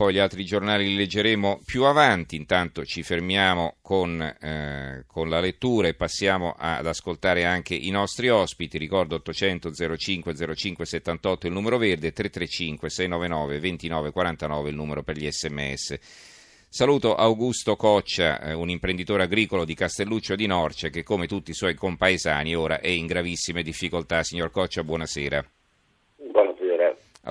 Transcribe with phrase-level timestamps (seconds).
[0.00, 5.40] poi gli altri giornali li leggeremo più avanti, intanto ci fermiamo con, eh, con la
[5.40, 11.52] lettura e passiamo ad ascoltare anche i nostri ospiti, ricordo 800 05 05 78 il
[11.52, 15.98] numero verde, 335 699 29 49 il numero per gli sms.
[16.66, 21.54] Saluto Augusto Coccia, eh, un imprenditore agricolo di Castelluccio di Norcia che come tutti i
[21.54, 24.22] suoi compaesani ora è in gravissime difficoltà.
[24.22, 25.59] Signor Coccia, buonasera.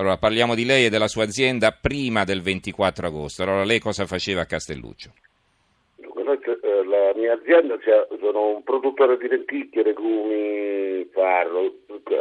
[0.00, 3.42] Allora, parliamo di lei e della sua azienda prima del 24 agosto.
[3.42, 5.12] Allora, lei cosa faceva a Castelluccio?
[5.98, 7.76] Eh, la mia azienda
[8.18, 11.74] sono un produttore di lenticchie, legumi, farro,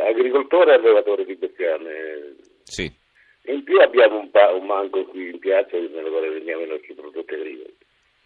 [0.09, 2.35] agricoltore e allevatore di bestiame.
[2.63, 2.91] Sì.
[3.45, 6.93] In più abbiamo un, pa- un manco qui in piazza nel quale vendiamo i nostri
[6.93, 7.73] prodotti agricoli.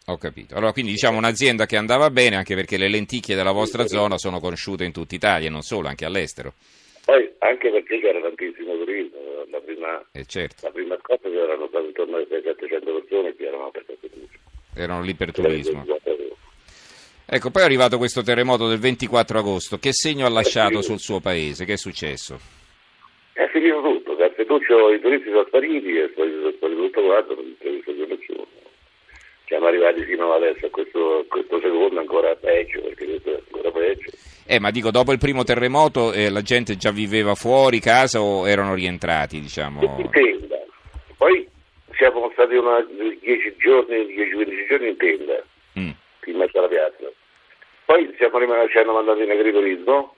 [0.08, 0.56] Ho capito.
[0.56, 4.40] Allora, quindi diciamo un'azienda che andava bene anche perché le lenticchie della vostra zona sono
[4.40, 6.54] conosciute in tutta Italia e non solo, anche all'estero.
[7.14, 9.20] Poi anche perché c'era tantissimo turismo,
[9.52, 10.66] la prima, eh certo.
[10.66, 14.28] la prima scossa c'erano state intorno alle 700 persone che erano per turismo.
[14.76, 15.86] Erano lì per turismo.
[17.28, 19.78] Ecco, poi è arrivato questo terremoto del 24 agosto.
[19.78, 21.66] Che segno ha lasciato sul suo paese?
[21.66, 22.40] Che è successo?
[23.34, 24.16] È finito tutto.
[24.16, 27.94] Cartetuccio i turisti sono spariti e poi sono sparito tutto quanto, non si è visto
[27.94, 28.48] più nessuno.
[29.46, 34.10] Siamo arrivati fino adesso a questo, questo secondo ancora peggio, perché questo è ancora peggio.
[34.46, 38.48] Eh, ma dico, dopo il primo terremoto eh, la gente già viveva fuori casa o
[38.48, 39.82] erano rientrati, diciamo?
[39.98, 40.58] In tenda.
[41.18, 41.48] Poi
[41.96, 42.56] siamo stati
[43.22, 45.44] 10 giorni, 10-15 giorni in tenda,
[45.80, 45.90] mm.
[46.26, 47.10] in mezzo alla piazza.
[47.86, 50.16] Poi siamo rimasti, ci hanno mandato in agriturismo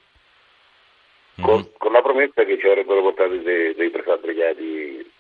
[1.42, 1.78] con, mm.
[1.78, 5.12] con, la promessa che ci avrebbero portato dei, dei prefabbricati,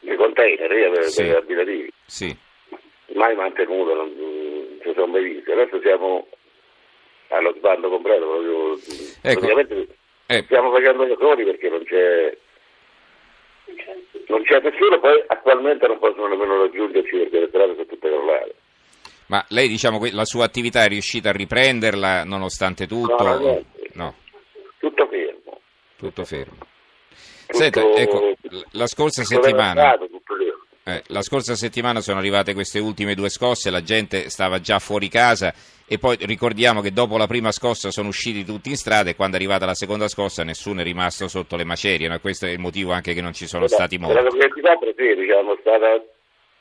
[0.00, 1.22] dei container eh, sì.
[1.22, 1.92] per abitativi.
[2.04, 2.36] Sì.
[3.14, 5.50] Mai mantenuto, non, non ci sono mai visti.
[5.50, 6.26] Adesso siamo
[7.32, 9.40] allo sbando completo, proprio, ecco.
[9.40, 9.86] praticamente
[10.26, 10.42] eh.
[10.44, 12.36] stiamo facendo gli errori perché non c'è
[14.28, 18.54] non c'è nessuno, poi attualmente non possono nemmeno raggiungerci perché le strade sono tutte crollate.
[19.26, 23.22] Ma lei, diciamo, la sua attività è riuscita a riprenderla nonostante tutto?
[23.22, 24.14] No, no, no.
[24.78, 25.60] Tutto fermo.
[25.96, 26.58] Tutto fermo.
[27.46, 27.56] Tutto...
[27.56, 28.34] Senta, ecco,
[28.72, 29.98] la scorsa settimana...
[30.84, 35.08] Eh, la scorsa settimana sono arrivate queste ultime due scosse, la gente stava già fuori
[35.08, 35.54] casa
[35.92, 39.36] e poi ricordiamo che dopo la prima scossa sono usciti tutti in strada e quando
[39.36, 42.18] è arrivata la seconda scossa nessuno è rimasto sotto le macerie, no?
[42.18, 44.14] questo è il motivo anche che non ci sono stati morti.
[44.14, 46.00] La comunità sì, diciamo, stata,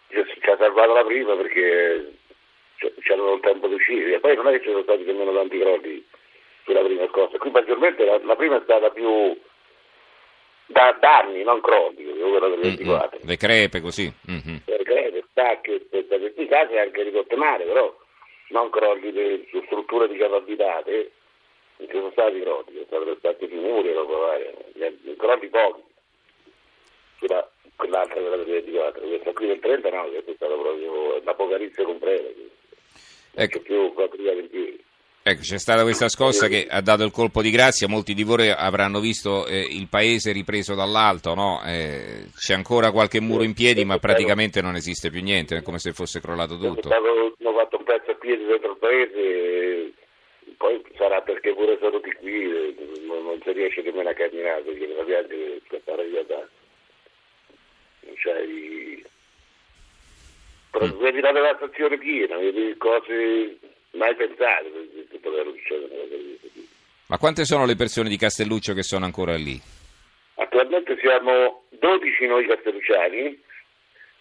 [0.09, 2.11] ci ha salvato la prima perché
[2.75, 5.59] c'erano il tempo di uscire e poi non è che ci sono stati nemmeno tanti
[5.59, 6.05] crolli
[6.65, 9.31] sulla prima scossa, qui maggiormente la, la prima è stata più
[10.65, 13.15] da danni, non crolli, quella del 24.
[13.15, 13.27] Mm-hmm.
[13.29, 14.11] Le crepe così.
[14.29, 14.57] Mm-hmm.
[14.65, 18.00] Le crepe, stacche, questi casi anche ridotte male, però
[18.51, 21.11] non crolli su strutture diciamo abitate,
[21.77, 23.93] non ci sono stati crolli, sono stati stati muri
[25.17, 25.83] crolli pochi.
[27.17, 31.83] Sulla, quell'altra quella del 24, questa qui del 30 no, questa è stata proprio l'apocalisse
[31.83, 32.29] completa.
[33.33, 33.59] Ecco.
[33.59, 33.81] Più.
[35.23, 38.49] Ecco, c'è stata questa scossa che ha dato il colpo di grazia, molti di voi
[38.49, 41.61] avranno visto eh, il paese ripreso dall'alto, no?
[41.63, 45.77] eh, c'è ancora qualche muro in piedi ma praticamente non esiste più niente, è come
[45.77, 46.89] se fosse crollato tutto.
[46.89, 48.00] Hanno fatto un pezzo
[48.37, 49.91] dentro il paese,
[50.57, 52.75] poi sarà perché pure sono di qui,
[53.05, 56.47] non, non si riesce nemmeno a camminare perché la pianta deve scappare via da...
[58.01, 59.05] Non c'hai...
[60.83, 60.99] Mm.
[60.99, 63.57] Vedi la devastazione piena, vedi cose
[63.91, 64.69] mai pensato
[65.09, 66.67] che poteva succedere di.
[67.07, 69.59] Ma quante sono le persone di Castelluccio che sono ancora lì?
[70.35, 73.37] Attualmente siamo 12 noi castellucciani,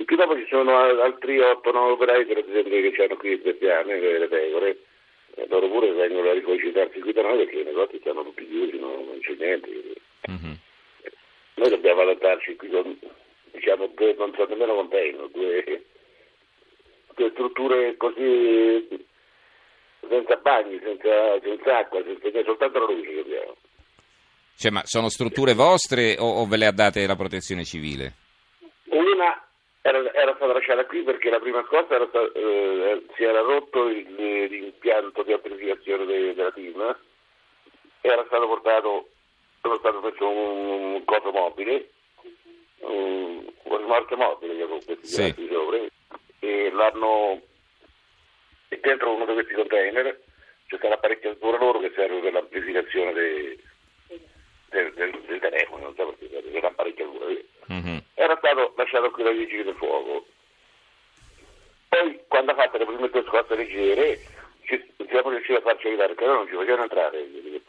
[0.00, 4.00] e più dopo ci sono altri 8-9 operai per esempio che hanno qui il bestiame,
[4.00, 4.78] le pecore,
[5.34, 8.78] e loro pure vengono a riconcitarsi qui da noi perché i negozi stanno tutti chiusi,
[8.78, 8.94] no?
[8.94, 9.68] non c'è niente.
[10.30, 10.52] Mm-hmm.
[11.56, 12.98] Noi dobbiamo adattarci qui con,
[13.52, 15.84] diciamo, due, non so nemmeno container, due,
[17.14, 19.06] due strutture così
[20.08, 23.56] senza bagni, senza, senza acqua, senza, soltanto la luce che abbiamo.
[24.56, 28.14] Cioè, ma sono strutture vostre o, o, ve le ha date la protezione civile?
[28.84, 29.44] Una
[29.82, 34.14] era, era stata lasciata qui perché la prima cosa era, eh, si era rotto il,
[34.14, 36.96] l'impianto di amplificazione de, della team,
[38.02, 39.08] era stato portato,
[39.62, 41.90] era stato fatto un, un coso mobile,
[42.80, 45.48] un, un rimorchio mobile che con questi sì.
[45.50, 45.78] sopra,
[46.40, 47.40] e l'hanno
[48.68, 50.04] e dentro uno di questi container
[50.66, 53.58] c'è stata l'apparecchiatura loro che serve per l'amplificazione dei,
[54.70, 57.26] del, del, del, telefono, non so perché, dell'apparecchiatura.
[57.72, 57.98] Mm-hmm.
[58.20, 60.26] Era stato lasciato qui dai vigili del fuoco.
[61.88, 64.20] Poi, quando ha fatto le prime due scosse leggere,
[64.66, 67.62] ci, siamo riusciti a farci aiutare, perché non ci facevano entrare i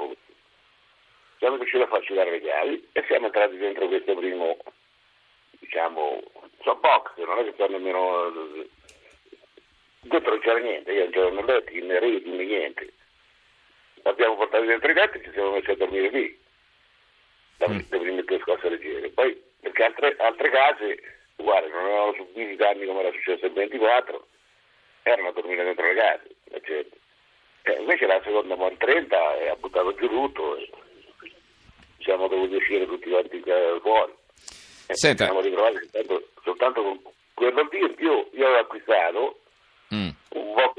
[1.38, 4.57] Siamo riusciti a farci dare le chiavi e siamo entrati dentro questo primo,
[5.59, 6.21] diciamo,
[6.63, 8.68] sono box, non è che sono nemmeno...
[10.01, 12.94] Dentro non c'era niente, io non c'ero né letti, né reti, né niente.
[14.04, 16.39] L'abbiamo portato dentro i letti e ci siamo messi a dormire lì,
[17.69, 17.77] mm.
[17.89, 19.09] le prime due scorse leggere.
[19.12, 20.99] Poi, perché altre, altre case,
[21.38, 24.27] uguali, non avevano subito danni come era successo il 24,
[25.03, 26.95] erano a dormire dentro le case, eccetera.
[27.63, 30.69] Eh, invece la seconda mo' 30 ha buttato giù tutto e
[31.99, 33.43] siamo dovuti uscire tutti quanti
[33.81, 34.13] fuori.
[34.88, 35.25] Eh, Senta.
[35.25, 37.01] Siamo ritrovati soltanto, soltanto con
[37.35, 38.27] quello lì più.
[38.31, 39.39] Io avevo acquistato
[39.94, 40.09] mm.
[40.29, 40.73] un box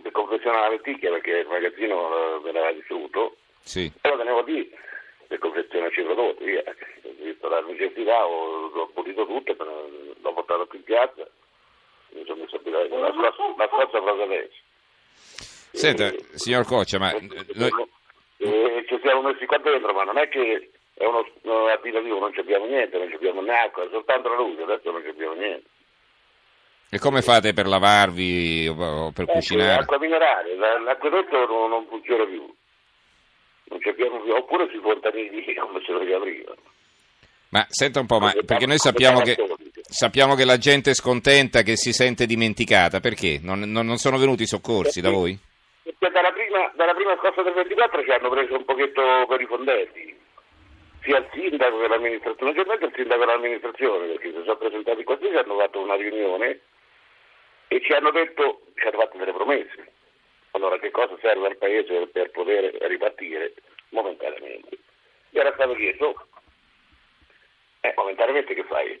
[0.00, 3.36] per confezionare la lenticchia perché il magazzino me l'aveva distrutto.
[3.60, 3.90] Sì.
[4.00, 4.72] E lo tenevo lì
[5.26, 6.44] per confezionarci i prodotti.
[6.44, 6.62] Via.
[7.38, 11.24] Visto la necessità, ho, ho pulito tutto, l'ho portato qui in piazza.
[12.10, 14.56] Mi sono messo a abitare la scorsa, la scorsa proprio adesso.
[15.70, 17.12] Senta, signor Coccia, ma...
[17.12, 17.70] Noi...
[18.38, 22.32] Eh, ci siamo messi qua dentro, ma non è che è uno, uno abitativo, non
[22.36, 25.68] abbiamo niente, non abbiamo né acqua, soltanto la luce, adesso non abbiamo niente.
[26.90, 29.82] E come fate per lavarvi o per eh, cucinare?
[29.82, 32.52] Acqua minerale, l'acquedotto non, non funziona più.
[33.64, 36.54] Non abbiamo più, oppure si fontanili come se lo prima.
[37.50, 39.36] Ma senta un po', ma perché noi sappiamo che,
[39.80, 43.40] sappiamo che la gente è scontenta, che si sente dimenticata, perché?
[43.42, 45.38] Non, non, non sono venuti i soccorsi da voi?
[45.82, 49.46] Perché dalla prima, dalla prima scorsa del 24 ci hanno preso un pochetto per i
[49.46, 50.16] fondetti,
[51.02, 55.18] sia il sindaco che l'amministrazione, naturalmente il sindaco e l'amministrazione, perché si sono presentati qua
[55.18, 56.60] ci hanno fatto una riunione
[57.68, 59.92] e ci hanno detto, ci hanno fatto delle promesse.
[60.50, 63.54] Allora che cosa serve al Paese per poter ripartire
[63.90, 64.78] momentaneamente?
[65.30, 66.26] E era stato chiesto,
[67.80, 69.00] eh, momentaneamente che fai?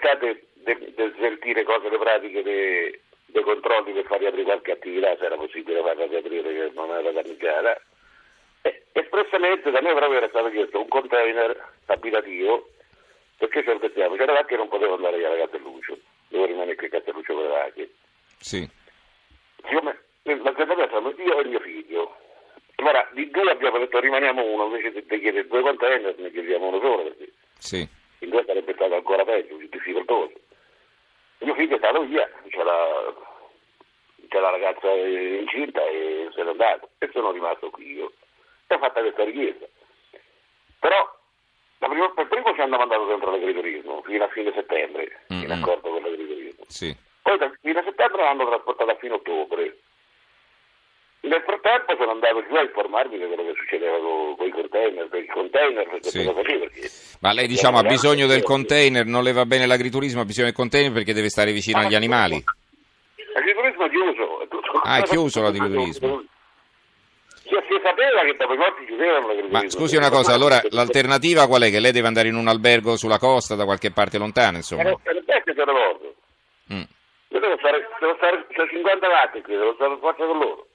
[0.00, 5.26] Cercate di sveltire cose le pratiche de, dei controlli per far riaprire qualche attività, se
[5.26, 7.80] era possibile farla riaprire che non era danneggiata.
[8.62, 12.70] Eh, espressamente da me proprio era stato chiesto un container abitativo
[13.36, 15.98] perché ci pensiamo, c'era là che non poteva andare via da Castelluccio,
[16.28, 17.90] devo rimanere qui a Castelluccio con le vacche.
[18.38, 18.68] Sì.
[19.56, 22.16] Siccome la giornata siamo io e mio figlio.
[22.76, 26.80] Allora, di due abbiamo detto rimaniamo uno, invece di chiedere due container ne chiediamo uno
[26.80, 27.86] solo, perché sì.
[28.20, 30.32] In due sarebbe stato ancora peggio, più difficoltoso.
[31.38, 32.28] Mio figlio è stato via,
[32.64, 33.14] la,
[34.28, 38.12] c'è la ragazza incinta e se n'è andato e sono rimasto qui io
[38.66, 39.66] e ho fatto questa richiesta.
[40.78, 41.18] Però
[41.78, 45.42] prima, per primo ci hanno mandato dentro l'agriturismo fino a fine settembre, mm-hmm.
[45.42, 46.64] in accordo con l'agriturismo.
[46.68, 46.94] Sì.
[47.22, 49.78] Poi da fine settembre l'hanno trasportato a fine ottobre.
[51.22, 55.08] Nel frattempo sono andato giù a informarmi di quello che succedeva con, con i container,
[55.08, 56.24] per i container, per sì.
[56.24, 56.70] cosa perché
[57.20, 60.54] Ma lei diciamo ha bisogno del container, non le va bene l'agriturismo, ha bisogno del
[60.54, 62.42] container perché deve stare vicino agli animali.
[63.34, 64.40] L'agriturismo è chiuso.
[64.40, 64.80] È tutto...
[64.82, 66.24] Ah, è chiuso l'agriturismo.
[67.44, 69.58] Cioè, si sapeva che dopo i morti chiudevano l'agriturismo.
[69.58, 71.70] Ma scusi una cosa, allora l'alternativa qual è?
[71.70, 74.88] Che lei deve andare in un albergo sulla costa, da qualche parte lontana, insomma?
[74.88, 76.00] Eh, per te te lo
[76.72, 76.82] mm.
[77.28, 80.66] Io devo stare, devo stare, ho 50 gatti qui, devo stare forza con loro.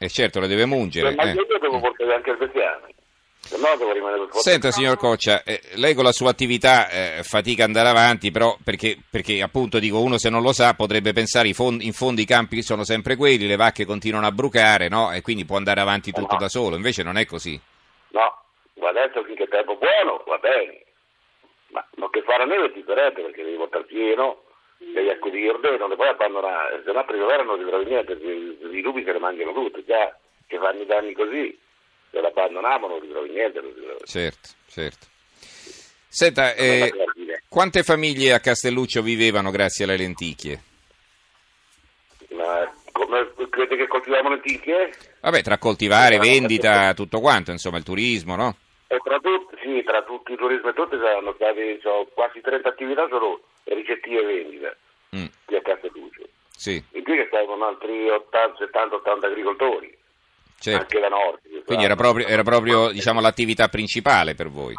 [0.00, 1.14] E certo, le deve mungere.
[1.14, 1.32] Ma eh.
[1.32, 2.94] io devo portare anche il bestiame.
[3.54, 8.32] No Senta, signor Coccia, eh, lei con la sua attività eh, fatica ad andare avanti,
[8.32, 12.20] però perché, perché, appunto dico uno se non lo sa potrebbe pensare fondi, in fondo
[12.20, 15.12] i campi sono sempre quelli, le vacche continuano a brucare, no?
[15.12, 16.40] E quindi può andare avanti tutto no.
[16.40, 17.58] da solo, invece non è così.
[18.08, 18.42] No,
[18.80, 20.84] ma adesso finché tempo buono va bene,
[21.68, 24.42] ma non che fare a è differente perché devi portare pieno,
[24.78, 28.12] devi accudire e non le puoi abbandonare, se no a primavera non ti trovi niente,
[28.12, 30.14] i lupi se le mangiano tutte, già
[30.48, 31.64] che fanno i danni così
[33.00, 33.60] ritrovi niente.
[33.60, 34.04] Non ritrovi.
[34.04, 35.06] Certo, certo.
[36.08, 36.92] Senta, eh,
[37.48, 40.62] quante famiglie a Castelluccio vivevano grazie alle lenticchie?
[42.30, 44.92] Ma come crede che coltivavano lenticchie?
[45.20, 48.56] Vabbè, tra coltivare, vendita, tutto quanto, insomma, il turismo, no?
[48.86, 52.68] E tra, tutti, sì, tra tutti i turismi e tutti saranno state so, quasi 30
[52.68, 54.76] attività solo ricettive e vendita
[55.16, 55.26] mm.
[55.44, 56.22] qui a Castelluccio.
[56.56, 56.82] Sì.
[56.92, 59.94] In più che stavano altri 70-80 agricoltori
[60.58, 60.80] certo.
[60.80, 61.64] anche da nord.
[61.64, 64.74] Quindi era proprio, era proprio diciamo, l'attività principale per voi?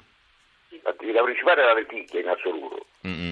[0.83, 2.85] L'attività principale era lenticchia in assoluto.
[3.05, 3.31] Mm-hmm.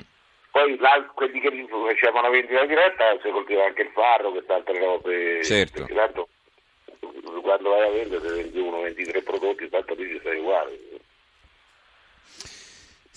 [0.51, 0.77] Poi
[1.13, 5.43] quelli che facevano una vendita diretta si coltiva anche il farro, queste altre robe.
[5.43, 5.85] Certo.
[5.85, 6.29] Tanto,
[7.41, 10.79] quando vai a vendere se vendi uno, 23 prodotti, tanto lì ci sei uguale.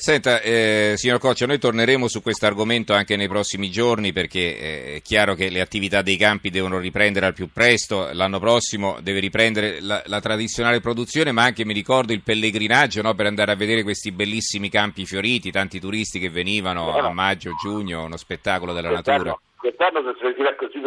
[0.09, 4.95] Senta, eh, signor Coccia, noi torneremo su questo argomento anche nei prossimi giorni perché eh,
[4.97, 9.21] è chiaro che le attività dei campi devono riprendere al più presto, l'anno prossimo deve
[9.21, 13.55] riprendere la, la tradizionale produzione, ma anche mi ricordo il pellegrinaggio no, per andare a
[13.55, 18.89] vedere questi bellissimi campi fioriti, tanti turisti che venivano a maggio, giugno, uno spettacolo della
[18.89, 19.39] natura.
[19.57, 20.81] Quest'anno se si vedrà così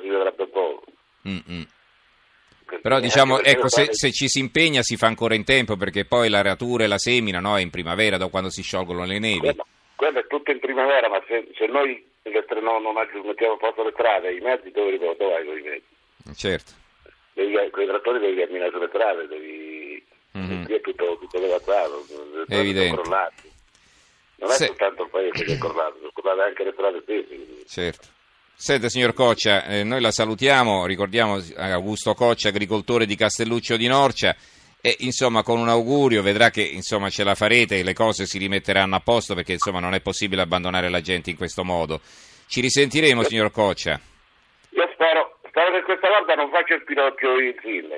[0.00, 0.84] si vedrà poco.
[1.28, 1.66] Mm-mm.
[2.80, 6.28] Però diciamo, ecco, se, se, ci si impegna si fa ancora in tempo perché poi
[6.28, 9.56] la ratura e la semina no, è in primavera, da quando si sciolgono le nevi.
[9.96, 12.04] quello è tutto in primavera, ma se, se noi
[12.60, 16.36] non, non mettiamo a posto le strade, i mezzi dove, dove vai con i mezzi?
[16.36, 16.72] Certo.
[17.32, 20.04] Devi, con i trattori devi camminare sulle strade, devi,
[20.36, 20.64] mm-hmm.
[20.64, 22.04] qui è tutto, tutto devassato,
[22.48, 23.00] è evidente.
[23.00, 23.48] Crollati.
[24.36, 24.66] Non è Se...
[24.66, 27.66] soltanto il paese che è crollato, sono crollate anche le strade stesse.
[27.66, 28.08] Certo.
[28.62, 34.36] Senta signor Coccia, eh, noi la salutiamo, ricordiamo Augusto Coccia, agricoltore di Castelluccio di Norcia
[34.82, 38.36] e insomma con un augurio vedrà che insomma, ce la farete e le cose si
[38.36, 42.02] rimetteranno a posto perché insomma non è possibile abbandonare la gente in questo modo.
[42.48, 43.98] Ci risentiremo signor Coccia.
[44.68, 47.88] Io spero, spero che questa volta non faccia il Pinocchio in film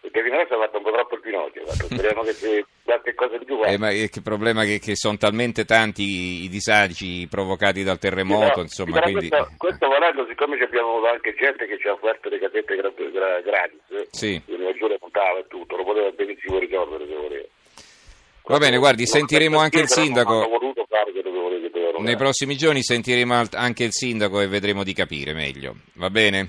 [0.00, 3.36] perché finora si è fatto un po' troppo il Pinocchio, speriamo che sia qualche cosa
[3.36, 3.60] di più.
[3.64, 8.54] Eh, ma il problema è che, che, sono talmente tanti i, disagi provocati dal terremoto,
[8.54, 9.00] sì, insomma.
[9.00, 9.28] Quindi...
[9.28, 14.08] Questo, questo volendo, siccome abbiamo avuto anche gente che ci ha offerto le casette gratis,
[14.10, 14.40] sì.
[14.44, 17.46] quindi la giure montava e tutto, lo poteva benissimo risolvere se voleva.
[18.44, 20.48] Va bene, guardi, sentiremo anche il sindaco.
[21.98, 25.74] Nei prossimi giorni sentiremo anche il sindaco e vedremo di capire meglio.
[25.94, 26.48] Va bene?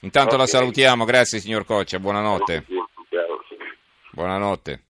[0.00, 0.40] Intanto okay.
[0.40, 2.64] la salutiamo, grazie signor Coccia, buonanotte.
[4.16, 4.80] Buonanotte.